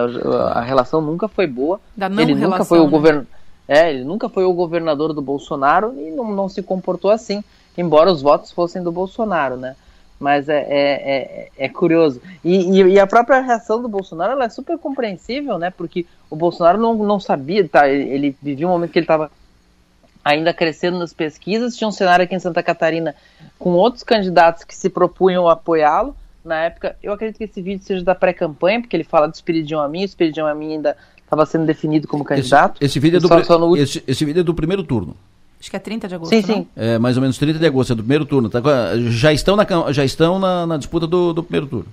A 0.53 0.61
relação 0.61 1.01
nunca 1.01 1.27
foi 1.27 1.47
boa. 1.47 1.81
Da 1.97 2.09
não 2.09 2.23
ele 2.23 2.35
relação, 2.35 2.51
nunca 2.51 2.65
foi 2.65 2.79
o 2.79 2.85
né? 2.85 2.91
governo. 2.91 3.27
É, 3.67 3.91
ele 3.91 4.05
nunca 4.05 4.29
foi 4.29 4.45
o 4.45 4.53
governador 4.53 5.13
do 5.13 5.23
Bolsonaro 5.23 5.95
e 5.99 6.11
não, 6.11 6.33
não 6.33 6.49
se 6.49 6.63
comportou 6.63 7.11
assim 7.11 7.43
embora 7.77 8.11
os 8.11 8.23
votos 8.23 8.53
fossem 8.53 8.83
do 8.83 8.93
Bolsonaro, 8.93 9.57
né? 9.57 9.77
Mas 10.19 10.49
é, 10.49 10.59
é, 10.59 10.69
é, 10.69 11.49
é 11.57 11.69
curioso. 11.69 12.21
E, 12.45 12.71
e, 12.71 12.83
e, 12.83 13.01
a 13.01 13.07
própria 13.07 13.41
reação 13.41 13.83
do 13.83 13.89
Bolsonaro 13.89 14.33
ela 14.33 14.45
é 14.45 14.49
super 14.49 14.79
compreensível, 14.79 15.59
né? 15.59 15.71
Porque 15.71 16.07
o 16.31 16.37
Bolsonaro 16.37 16.79
não, 16.79 16.95
não 16.95 17.19
sabia, 17.19 17.69
tá? 17.69 17.89
Ele, 17.89 18.09
ele 18.09 18.37
vivia 18.41 18.67
um 18.67 18.71
momento 18.71 18.93
que 18.93 18.99
ele 18.99 19.05
estava 19.05 19.31
ainda 20.25 20.55
crescendo 20.55 20.99
nas 20.99 21.13
pesquisas. 21.13 21.77
Tinha 21.77 21.89
um 21.89 21.93
cenário 21.93 22.25
aqui 22.25 22.35
em 22.35 22.39
Santa 22.39 22.63
Catarina 22.63 23.15
com 23.59 23.71
outros 23.71 24.03
candidatos 24.03 24.65
que 24.65 24.75
se 24.75 24.89
propunham 24.89 25.49
apoiá-lo. 25.49 26.17
Na 26.45 26.65
época, 26.65 26.97
eu 27.03 27.13
acredito 27.13 27.39
que 27.39 27.45
esse 27.45 27.61
vídeo 27.61 27.85
seja 27.85 28.05
da 28.05 28.15
pré-campanha, 28.15 28.81
porque 28.81 28.97
ele 28.97 29.05
fala 29.05 29.27
do 29.27 29.35
Espiridião 29.35 29.81
a 29.81 29.89
mim, 29.89 30.03
o 30.03 30.05
Espiridião 30.05 30.47
a 30.47 30.55
mim 30.55 30.75
ainda 30.75 30.97
estava 31.23 31.47
sendo 31.47 31.65
definido 31.65 32.07
como 32.07 32.23
candidato. 32.23 32.77
Esse, 32.77 32.85
esse 32.85 33.01
vídeo, 33.01 33.17
é 33.17 33.21
do, 33.21 33.29
só, 33.29 33.43
só 33.43 33.77
esse, 33.77 34.05
esse 34.07 34.25
vídeo 34.25 34.41
é 34.41 34.43
do 34.43 34.55
primeiro 34.55 34.85
turno. 34.85 35.17
Acho 35.65 35.71
que 35.71 35.77
é 35.77 35.81
30 35.81 36.09
de 36.09 36.15
agosto. 36.15 36.31
Sim, 36.31 36.43
sim. 36.43 36.69
É 36.77 36.99
mais 36.99 37.17
ou 37.17 37.23
menos 37.23 37.39
30 37.39 37.59
de 37.59 37.67
agosto, 37.67 37.95
é 37.95 37.97
do 37.97 38.03
primeiro 38.03 38.27
turno. 38.27 38.51
Tá? 38.51 38.61
Já 39.09 39.33
estão 39.33 39.57
na, 39.57 39.65
já 39.93 40.05
estão 40.05 40.39
na, 40.39 40.67
na 40.67 40.77
disputa 40.77 41.07
do, 41.07 41.33
do 41.33 41.43
primeiro 41.43 41.67
turno. 41.67 41.87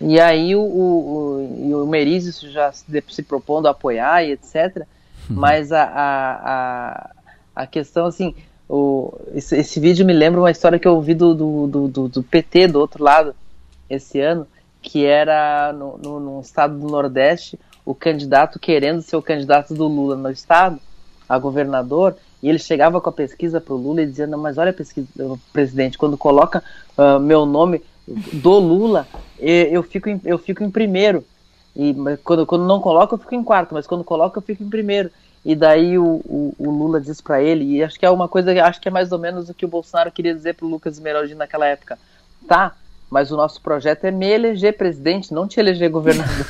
E 0.00 0.18
aí 0.18 0.56
o, 0.56 0.60
o, 0.60 1.84
o 1.84 1.86
Merizio 1.86 2.50
já 2.50 2.72
se, 2.72 2.84
se 3.08 3.22
propondo 3.22 3.68
a 3.68 3.70
apoiar 3.70 4.24
e 4.24 4.32
etc. 4.32 4.78
Uhum. 4.78 5.36
Mas 5.36 5.70
a, 5.70 5.84
a, 5.84 6.32
a, 6.42 7.10
a, 7.54 7.66
questão, 7.68 8.06
assim, 8.06 8.34
o, 8.68 9.16
esse, 9.32 9.56
esse, 9.56 9.78
vídeo 9.78 10.04
me 10.04 10.12
lembra 10.12 10.40
uma 10.40 10.50
história 10.50 10.76
que 10.76 10.88
eu 10.88 10.96
ouvi 10.96 11.14
do, 11.14 11.32
do, 11.32 11.86
do, 11.86 12.08
do 12.08 12.22
PT 12.24 12.66
do 12.66 12.80
outro 12.80 13.04
lado 13.04 13.32
esse 13.88 14.18
ano, 14.18 14.44
que 14.82 15.06
era 15.06 15.72
no, 15.72 15.96
no, 15.98 16.18
no 16.18 16.40
estado 16.40 16.76
do 16.76 16.88
Nordeste, 16.88 17.56
o 17.84 17.94
candidato 17.94 18.58
querendo 18.58 19.02
ser 19.02 19.14
o 19.14 19.22
candidato 19.22 19.72
do 19.72 19.86
Lula 19.86 20.16
no 20.16 20.32
estado, 20.32 20.80
a 21.28 21.38
governador, 21.38 22.16
e 22.42 22.48
ele 22.48 22.58
chegava 22.58 23.00
com 23.00 23.08
a 23.08 23.12
pesquisa 23.12 23.60
para 23.60 23.74
o 23.74 23.76
Lula 23.76 24.02
e 24.02 24.06
dizia: 24.06 24.26
Não, 24.26 24.38
mas 24.38 24.58
olha 24.58 24.72
pesquisa, 24.72 25.08
presidente, 25.52 25.98
quando 25.98 26.16
coloca 26.16 26.62
uh, 26.96 27.20
meu 27.20 27.44
nome 27.44 27.82
do 28.06 28.58
Lula, 28.58 29.06
eu 29.38 29.82
fico 29.82 30.08
em, 30.08 30.20
eu 30.24 30.38
fico 30.38 30.64
em 30.64 30.70
primeiro. 30.70 31.24
E 31.76 31.94
quando, 32.24 32.44
quando 32.44 32.66
não 32.66 32.80
coloca, 32.80 33.14
eu 33.14 33.18
fico 33.18 33.34
em 33.34 33.44
quarto, 33.44 33.74
mas 33.74 33.86
quando 33.86 34.02
coloca, 34.02 34.38
eu 34.38 34.42
fico 34.42 34.62
em 34.62 34.68
primeiro. 34.68 35.10
E 35.44 35.54
daí 35.54 35.98
o, 35.98 36.20
o, 36.24 36.54
o 36.58 36.70
Lula 36.70 37.00
diz 37.00 37.20
para 37.20 37.42
ele, 37.42 37.64
e 37.64 37.82
acho 37.82 37.98
que 37.98 38.04
é 38.04 38.10
uma 38.10 38.28
coisa, 38.28 38.52
acho 38.64 38.80
que 38.80 38.88
é 38.88 38.90
mais 38.90 39.12
ou 39.12 39.18
menos 39.18 39.48
o 39.48 39.54
que 39.54 39.64
o 39.64 39.68
Bolsonaro 39.68 40.12
queria 40.12 40.34
dizer 40.34 40.54
para 40.54 40.66
o 40.66 40.68
Lucas 40.68 40.94
Esmeraldino 40.94 41.38
naquela 41.38 41.66
época. 41.66 41.98
Tá, 42.46 42.74
mas 43.10 43.32
o 43.32 43.36
nosso 43.36 43.60
projeto 43.60 44.04
é 44.04 44.10
me 44.10 44.28
eleger 44.28 44.76
presidente, 44.76 45.34
não 45.34 45.48
te 45.48 45.58
eleger 45.58 45.90
governador. 45.90 46.30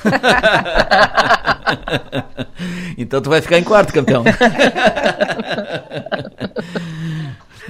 então 2.98 3.22
tu 3.22 3.30
vai 3.30 3.40
ficar 3.40 3.58
em 3.58 3.64
quarto, 3.64 3.92
campeão. 3.92 4.24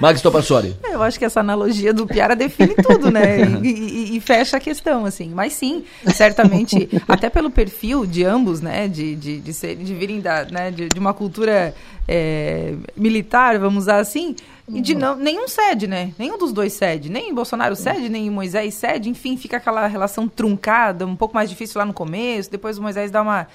Max 0.01 0.19
Topassori. 0.19 0.75
Eu 0.91 1.03
acho 1.03 1.19
que 1.19 1.25
essa 1.25 1.41
analogia 1.41 1.93
do 1.93 2.07
Piara 2.07 2.35
define 2.35 2.73
tudo, 2.73 3.11
né? 3.11 3.39
E, 3.61 3.67
e, 3.67 4.10
e, 4.10 4.10
fecha 4.21 4.57
a 4.57 4.59
questão, 4.59 5.05
assim. 5.05 5.29
Mas 5.33 5.53
sim, 5.53 5.83
certamente, 6.13 6.89
até 7.07 7.29
pelo 7.29 7.51
perfil 7.51 8.05
de 8.05 8.23
ambos, 8.23 8.61
né? 8.61 8.87
De, 8.87 9.15
de, 9.15 9.39
de, 9.39 9.53
ser, 9.53 9.75
de 9.75 9.93
virem 9.93 10.21
da, 10.21 10.45
né? 10.45 10.71
de, 10.71 10.87
de 10.87 10.99
uma 10.99 11.13
cultura 11.13 11.73
é, 12.07 12.75
militar, 12.95 13.59
vamos 13.59 13.83
usar 13.83 13.97
assim, 13.97 14.35
e 14.73 14.79
de 14.79 14.95
não, 14.95 15.15
nenhum 15.15 15.47
cede, 15.47 15.85
né? 15.85 16.13
Nenhum 16.17 16.37
dos 16.37 16.53
dois 16.53 16.73
cede. 16.73 17.09
Nem 17.09 17.33
Bolsonaro 17.33 17.75
cede, 17.75 18.07
nem 18.07 18.29
Moisés 18.29 18.73
cede. 18.73 19.09
Enfim, 19.09 19.35
fica 19.35 19.57
aquela 19.57 19.85
relação 19.87 20.27
truncada, 20.27 21.05
um 21.05 21.15
pouco 21.15 21.35
mais 21.35 21.49
difícil 21.49 21.79
lá 21.79 21.85
no 21.85 21.93
começo. 21.93 22.49
Depois 22.49 22.77
o 22.77 22.81
Moisés 22.81 23.11
dá 23.11 23.21
uma, 23.21 23.47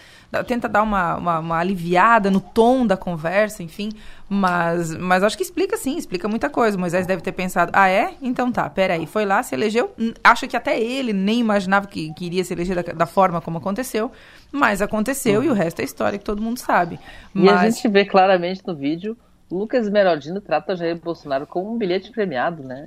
tenta 0.47 0.69
dar 0.69 0.83
uma, 0.83 1.17
uma, 1.17 1.39
uma, 1.39 1.59
aliviada 1.59 2.31
no 2.31 2.41
tom 2.41 2.87
da 2.87 2.97
conversa, 2.97 3.63
enfim. 3.63 3.91
Mas, 4.29 4.95
mas 4.97 5.23
acho 5.23 5.37
que 5.37 5.43
explica 5.43 5.77
sim, 5.77 5.97
explica 5.97 6.29
muita 6.29 6.51
coisa. 6.51 6.77
O 6.77 6.81
Moisés 6.81 7.07
deve 7.07 7.23
ter 7.23 7.33
pensado, 7.33 7.71
ah, 7.75 7.89
é? 7.89 8.15
Então 8.21 8.53
tá, 8.53 8.69
peraí. 8.69 9.07
Foi 9.07 9.25
lá, 9.25 9.43
se 9.43 9.55
elegeu. 9.55 9.95
Acho 10.23 10.47
que 10.47 10.56
até 10.57 10.81
ele 10.81 11.13
nem 11.13 11.39
imaginava 11.41 11.87
que, 11.87 12.13
que 12.15 12.25
iria 12.27 12.45
se 12.45 12.53
eleger 12.53 12.83
da, 12.83 12.93
da 12.93 13.07
forma 13.07 13.41
como 13.41 13.59
aconteceu. 13.59 14.11
Mas 14.51 14.83
aconteceu 14.83 15.41
uhum. 15.41 15.47
e 15.47 15.51
o 15.51 15.53
resto 15.53 15.81
é 15.81 15.85
história 15.85 16.19
que 16.19 16.25
todo 16.25 16.43
mundo 16.43 16.59
sabe. 16.59 16.99
Mas... 17.33 17.45
E 17.45 17.49
a 17.49 17.71
gente 17.71 17.89
vê 17.89 18.05
claramente 18.05 18.63
no 18.67 18.75
vídeo 18.75 19.17
Lucas 19.51 19.87
Esmeraldino 19.87 20.41
trata 20.41 20.77
Jair 20.77 20.97
Bolsonaro 20.97 21.47
como 21.47 21.73
um 21.73 21.79
bilhete 21.79 22.11
premiado, 22.11 22.63
né? 22.63 22.85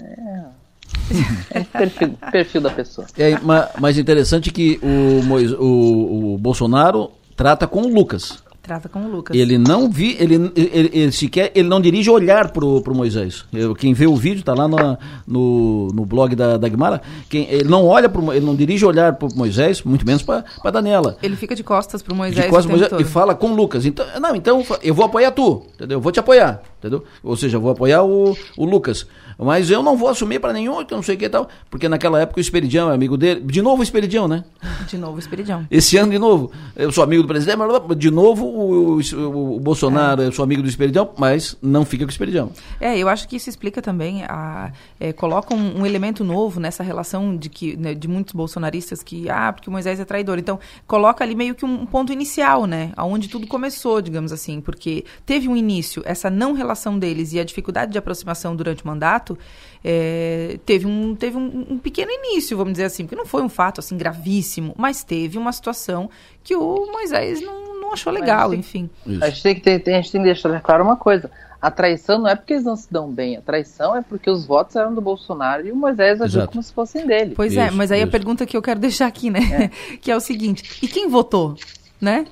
É, 1.52 1.60
é 1.60 1.64
perfil, 1.64 2.18
perfil 2.32 2.62
da 2.62 2.70
pessoa. 2.70 3.08
É, 3.18 3.32
mas 3.80 3.98
interessante 3.98 4.52
que 4.52 4.80
o, 4.84 5.64
o, 5.64 6.34
o 6.34 6.38
Bolsonaro 6.38 7.12
trata 7.36 7.66
com 7.66 7.82
o 7.82 7.88
Lucas. 7.88 8.44
Trata 8.62 8.90
com 8.90 9.06
o 9.06 9.10
Lucas. 9.10 9.36
Ele 9.36 9.58
não 9.58 9.90
vi, 9.90 10.16
ele, 10.20 10.52
ele, 10.56 10.90
ele, 10.94 11.12
sequer, 11.12 11.52
ele 11.56 11.68
não 11.68 11.80
dirige 11.80 12.10
olhar 12.10 12.52
pro, 12.52 12.82
pro 12.82 12.94
Moisés. 12.94 13.46
Eu, 13.54 13.74
quem 13.74 13.94
vê 13.94 14.06
o 14.06 14.16
vídeo 14.16 14.44
tá 14.44 14.54
lá 14.54 14.68
no, 14.68 14.98
no, 15.26 15.88
no 15.88 16.06
blog 16.06 16.36
da, 16.36 16.58
da 16.58 16.68
Guimara. 16.68 17.02
Quem, 17.30 17.50
ele 17.50 17.70
não 17.70 17.86
olha 17.86 18.10
pro, 18.10 18.34
ele 18.34 18.46
não 18.46 18.56
dirige 18.56 18.86
olhar 18.86 19.14
pro 19.14 19.34
Moisés, 19.34 19.82
muito 19.82 20.06
menos 20.06 20.24
para 20.24 20.44
Daniela. 20.72 21.18
Ele 21.24 21.36
fica 21.36 21.56
de 21.56 21.64
costas 21.64 22.02
pro 22.02 22.14
Moisés. 22.14 22.46
De 22.46 22.50
costas 22.50 22.70
Moisés, 22.70 22.92
e 23.00 23.04
fala 23.06 23.34
com 23.34 23.52
o 23.52 23.56
Lucas. 23.56 23.86
Então, 23.86 24.06
não, 24.20 24.36
então 24.36 24.64
eu 24.84 24.94
vou 24.94 25.06
apoiar 25.06 25.32
tu, 25.32 25.64
entendeu? 25.76 25.98
Eu 25.98 26.02
vou 26.02 26.12
te 26.12 26.20
apoiar, 26.20 26.62
entendeu? 26.80 27.04
Ou 27.24 27.38
seja, 27.38 27.58
eu 27.58 27.62
vou 27.62 27.72
apoiar 27.72 28.04
o, 28.04 28.38
o 28.58 28.66
Lucas. 28.66 29.08
Mas 29.40 29.72
eu 29.72 29.82
não 29.82 29.96
vou 29.96 30.10
assumir 30.10 30.40
para 30.40 30.52
nenhum, 30.52 30.84
que 30.84 30.94
eu 30.94 30.98
não 30.98 31.04
sei 31.04 31.16
o 31.16 31.18
que 31.18 31.26
e 31.26 31.30
tal. 31.30 31.48
Porque 31.70 31.88
naquela 31.88 32.20
época 32.20 32.40
o 32.40 32.42
Esperidião 32.42 32.92
é 32.92 32.94
amigo 32.94 33.18
dele. 33.18 33.40
De 33.42 33.62
novo 33.62 33.80
o 33.80 33.84
Esperidião, 33.84 34.28
né? 34.28 34.44
De 34.88 34.98
novo 34.98 35.16
o 35.16 35.20
Esperidião. 35.20 35.66
Esse 35.72 35.98
ano 35.98 36.12
de 36.12 36.20
novo. 36.20 36.52
Eu 36.76 36.92
sou 36.92 37.04
amigo 37.04 37.24
do 37.24 37.28
presidente, 37.28 37.58
mas 37.58 37.98
de 37.98 38.12
novo 38.12 38.46
o, 38.46 39.00
o, 39.00 39.56
o 39.56 39.60
Bolsonaro, 39.60 40.22
é. 40.22 40.28
eu 40.28 40.32
sou 40.32 40.44
amigo 40.44 40.62
do 40.62 40.68
Esperidião, 40.68 41.12
mas 41.18 41.58
não 41.62 41.86
fica 41.86 42.04
com 42.04 42.10
o 42.10 42.12
Esperidião. 42.12 42.52
É, 42.80 42.98
eu 42.98 43.08
acho 43.08 43.28
que 43.28 43.36
isso 43.36 43.50
explica 43.50 43.82
também, 43.82 44.24
a, 44.24 44.72
é, 45.00 45.14
coloca 45.14 45.54
um, 45.54 45.82
um, 45.82 45.86
elemento 45.86 46.24
novo 46.24 46.60
nessa 46.60 46.84
relação 46.84 47.36
de 47.36 47.50
que 47.50 47.78
né, 47.78 47.94
de 47.94 48.08
muitos 48.08 48.34
bolsonaristas 48.34 49.02
que, 49.02 49.30
ah, 49.30 49.54
porque 49.54 49.70
o 49.70 49.72
Moisés 49.72 50.00
é 50.00 50.06
traidor. 50.06 50.38
Então, 50.38 50.60
coloca 50.86 51.24
ali 51.24 51.36
meio 51.36 51.56
que 51.56 51.66
um 51.66 51.86
ponto 51.86 52.12
inicial, 52.12 52.66
né? 52.66 52.92
Aonde 52.96 53.28
tudo 53.28 53.48
começou, 53.48 54.02
digamos 54.02 54.32
assim. 54.32 54.62
Porque 54.62 55.06
teve 55.26 55.48
um 55.48 55.56
início, 55.56 56.02
essa 56.06 56.30
não 56.30 56.54
relação 56.54 56.98
deles 56.98 57.34
e 57.34 57.40
a 57.40 57.44
dificuldade 57.44 57.92
de 57.92 57.98
aproximação 57.98 58.56
durante 58.56 58.84
o 58.84 58.88
mandato, 58.88 59.29
fato, 59.30 59.38
é, 59.84 60.60
teve, 60.66 60.88
um, 60.88 61.16
teve 61.16 61.38
um, 61.38 61.66
um, 61.72 61.78
pequeno 61.78 62.12
início, 62.12 62.58
vamos 62.58 62.74
dizer 62.74 62.86
assim, 62.86 63.04
porque 63.04 63.16
não 63.16 63.26
foi 63.26 63.42
um 63.42 63.50
fato 63.50 63.80
assim 63.80 63.98
gravíssimo, 63.98 64.74
mas 64.78 65.04
teve 65.04 65.38
uma 65.38 65.52
situação 65.52 66.10
que 66.44 66.56
o 66.56 66.92
Moisés 66.92 67.42
não, 67.42 67.82
não 67.82 67.94
achou 67.94 68.12
legal, 68.12 68.54
enfim. 68.54 68.90
A 69.22 69.30
gente, 69.30 69.44
tem 69.44 69.56
que 69.56 69.62
ter, 69.62 69.94
a 69.94 70.02
gente 70.02 70.12
tem 70.12 70.22
que 70.22 70.28
deixar 70.28 70.62
claro 70.62 70.84
uma 70.84 70.96
coisa. 70.96 71.30
A 71.62 71.70
traição 71.70 72.20
não 72.20 72.30
é 72.30 72.36
porque 72.36 72.54
eles 72.54 72.64
não 72.64 72.76
se 72.76 72.90
dão 72.90 73.12
bem, 73.12 73.36
a 73.36 73.42
traição 73.42 73.96
é 73.96 74.02
porque 74.02 74.30
os 74.30 74.46
votos 74.46 74.78
eram 74.78 74.94
do 74.96 75.02
Bolsonaro 75.02 75.68
e 75.68 75.72
o 75.74 75.76
Moisés 75.76 76.22
agiu 76.22 76.48
como 76.48 76.64
se 76.64 76.72
fossem 76.72 77.06
dele. 77.06 77.34
Pois 77.36 77.56
é, 77.56 77.66
isso, 77.66 77.74
é, 77.74 77.78
mas 77.78 77.92
aí 77.92 78.00
isso. 78.00 78.08
a 78.08 78.12
pergunta 78.12 78.46
que 78.46 78.56
eu 78.56 78.62
quero 78.62 78.80
deixar 78.80 79.08
aqui, 79.08 79.30
né? 79.30 79.72
É. 79.92 79.98
que 80.00 80.10
é 80.10 80.16
o 80.16 80.22
seguinte: 80.22 80.80
e 80.82 80.88
quem 80.88 81.10
votou? 81.10 81.56
Né? 82.00 82.26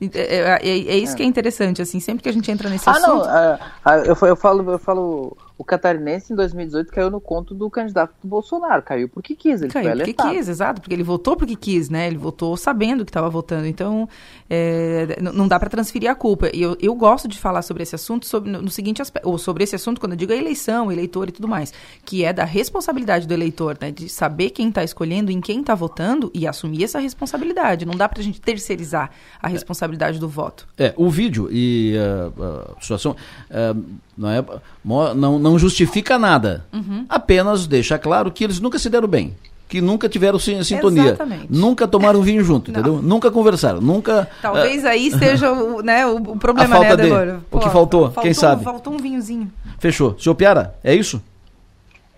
É, 0.00 0.36
é, 0.36 0.58
é, 0.62 0.68
é, 0.68 0.96
isso 0.96 1.12
é. 1.12 1.16
que 1.16 1.22
é 1.22 1.26
interessante, 1.26 1.82
assim, 1.82 2.00
sempre 2.00 2.22
que 2.22 2.28
a 2.30 2.32
gente 2.32 2.50
entra 2.50 2.70
nesse 2.70 2.88
ah, 2.88 2.92
assunto... 2.92 3.24
Ah, 3.26 3.60
não, 3.84 3.92
eu, 3.96 4.16
eu, 4.22 4.36
falo, 4.36 4.72
eu 4.72 4.78
falo 4.78 5.36
o 5.60 5.64
catarinense 5.64 6.32
em 6.32 6.36
2018 6.36 6.90
caiu 6.90 7.10
no 7.10 7.20
conto 7.20 7.54
do 7.54 7.68
candidato 7.68 8.14
do 8.22 8.26
Bolsonaro. 8.26 8.82
Caiu 8.82 9.10
porque 9.10 9.34
quis, 9.34 9.60
ele 9.60 9.70
caiu 9.70 9.94
porque 9.94 10.14
quis, 10.14 10.48
exato, 10.48 10.80
porque 10.80 10.94
ele 10.94 11.02
votou 11.02 11.36
porque 11.36 11.54
quis, 11.54 11.90
né? 11.90 12.06
Ele 12.06 12.16
votou 12.16 12.56
sabendo 12.56 13.04
que 13.04 13.10
estava 13.10 13.28
votando. 13.28 13.66
Então, 13.66 14.08
é, 14.48 15.18
não 15.20 15.46
dá 15.46 15.60
para 15.60 15.68
transferir 15.68 16.10
a 16.10 16.14
culpa. 16.14 16.48
E 16.54 16.62
eu, 16.62 16.78
eu 16.80 16.94
gosto 16.94 17.28
de 17.28 17.38
falar 17.38 17.60
sobre 17.60 17.82
esse 17.82 17.94
assunto 17.94 18.24
sobre, 18.24 18.50
no, 18.50 18.62
no 18.62 18.70
seguinte 18.70 19.02
aspecto, 19.02 19.28
ou 19.28 19.36
sobre 19.36 19.62
esse 19.62 19.76
assunto 19.76 20.00
quando 20.00 20.12
eu 20.12 20.16
digo 20.16 20.32
a 20.32 20.34
eleição, 20.36 20.90
eleitor 20.90 21.28
e 21.28 21.32
tudo 21.32 21.46
mais, 21.46 21.74
que 22.06 22.24
é 22.24 22.32
da 22.32 22.44
responsabilidade 22.44 23.28
do 23.28 23.34
eleitor, 23.34 23.76
né? 23.78 23.90
De 23.90 24.08
saber 24.08 24.48
quem 24.50 24.70
está 24.70 24.82
escolhendo, 24.82 25.30
em 25.30 25.42
quem 25.42 25.60
está 25.60 25.74
votando 25.74 26.30
e 26.32 26.46
assumir 26.46 26.84
essa 26.84 26.98
responsabilidade. 26.98 27.84
Não 27.84 27.96
dá 27.96 28.08
para 28.08 28.20
a 28.20 28.24
gente 28.24 28.40
terceirizar 28.40 29.10
a 29.42 29.46
responsabilidade 29.46 30.18
do 30.18 30.26
voto. 30.26 30.66
É, 30.78 30.94
o 30.96 31.10
vídeo 31.10 31.50
e 31.52 31.96
uh, 31.98 32.72
a 32.78 32.80
situação. 32.80 33.14
Uh, 33.50 34.00
não, 34.20 34.30
é, 34.30 35.14
não, 35.14 35.38
não 35.38 35.58
justifica 35.58 36.18
nada. 36.18 36.66
Uhum. 36.74 37.06
Apenas 37.08 37.66
deixa 37.66 37.98
claro 37.98 38.30
que 38.30 38.44
eles 38.44 38.60
nunca 38.60 38.78
se 38.78 38.90
deram 38.90 39.08
bem. 39.08 39.34
Que 39.66 39.80
nunca 39.80 40.10
tiveram 40.10 40.38
sintonia. 40.38 41.04
Exatamente. 41.04 41.46
Nunca 41.48 41.88
tomaram 41.88 42.20
vinho 42.20 42.44
junto, 42.44 42.68
entendeu? 42.70 43.00
Nunca 43.00 43.30
conversaram. 43.30 43.80
Nunca. 43.80 44.28
Talvez 44.42 44.84
uh, 44.84 44.88
aí 44.88 45.06
esteja 45.06 45.50
o, 45.50 45.80
né, 45.82 46.06
o, 46.06 46.16
o 46.16 46.36
problema, 46.36 46.76
a 46.76 46.78
falta 46.78 46.96
né, 46.98 47.04
de, 47.04 47.38
Pô, 47.48 47.56
O 47.56 47.60
que 47.60 47.70
faltou, 47.70 48.02
faltou, 48.06 48.22
quem 48.22 48.34
sabe? 48.34 48.62
Faltou 48.62 48.92
um 48.92 48.98
vinhozinho. 48.98 49.50
Fechou. 49.78 50.14
Senhor 50.18 50.34
Piara, 50.34 50.74
é 50.84 50.94
isso? 50.94 51.22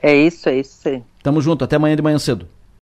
É 0.03 0.17
isso, 0.17 0.49
é 0.49 0.59
isso 0.59 0.79
sim. 0.83 1.05
Tamo 1.23 1.41
junto, 1.41 1.63
até 1.63 1.77
amanhã 1.77 1.95
de 1.95 2.03
manhã 2.03 2.19
cedo. 2.19 2.49